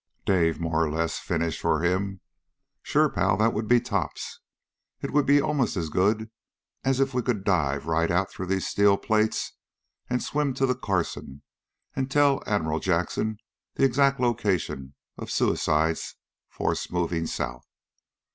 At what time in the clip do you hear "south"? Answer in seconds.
17.27-17.67